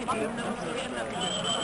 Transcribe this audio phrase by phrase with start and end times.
[0.00, 1.61] que.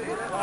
[0.00, 0.35] das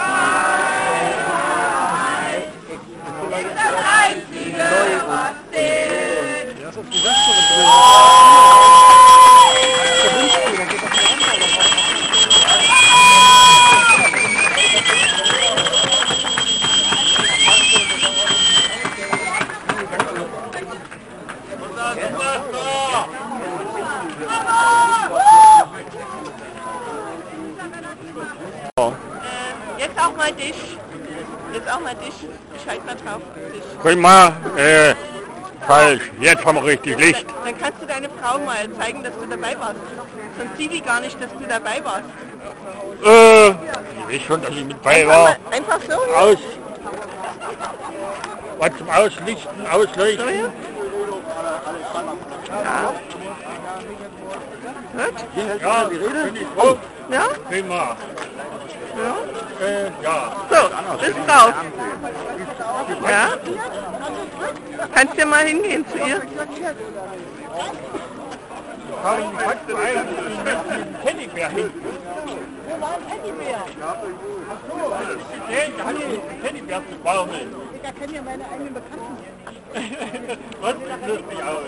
[29.78, 30.56] Jetzt auch mal dich.
[31.54, 32.14] Jetzt auch mal dich.
[32.66, 33.22] Schalt mal drauf.
[33.54, 33.80] Dich.
[33.82, 34.96] Prima, äh,
[35.68, 36.12] falsch.
[36.20, 37.26] Jetzt haben wir richtig Licht.
[37.28, 39.76] Dann, dann kannst du deine Frau mal zeigen, dass du dabei warst.
[40.38, 42.04] Sonst sieht die gar nicht, dass du dabei warst.
[43.06, 43.50] Äh,
[44.10, 45.28] ich weiß schon, dass ich mit bei war.
[45.28, 46.14] Einfach, mal- einfach so.
[46.16, 46.38] Aus.
[48.60, 50.30] Was zum Auslichten, So Ausleuchten.
[50.30, 50.54] hier.
[52.64, 52.94] Ja.
[54.94, 55.62] Gut.
[55.62, 56.78] Ja, bin ich froh.
[57.14, 57.28] Ja?
[57.48, 57.96] Prima.
[58.98, 59.16] Ja.
[59.66, 60.18] Äh, ja.
[60.50, 60.62] So,
[60.98, 61.54] bis drauf.
[63.08, 63.26] Ja?
[64.96, 66.22] Kannst ja mal hingehen zu ihr.
[69.04, 71.72] Karin, kannst du dem Teddybär hin?
[72.68, 73.62] Wo war ein Teddybär?
[75.50, 77.56] Der hat den Teddybär zu baumeln.
[77.76, 79.18] Ich kenne ja meine eigenen Bekannten.
[80.62, 81.64] Was sieht lustig aus?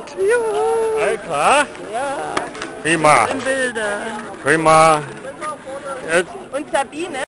[0.00, 0.98] Gut, juhu.
[1.00, 1.66] Alter.
[1.92, 2.34] Ja,
[2.82, 3.26] Prima.
[3.26, 4.00] in Bilder.
[4.42, 5.02] Prima.
[6.12, 7.18] Jetzt Und Sabine?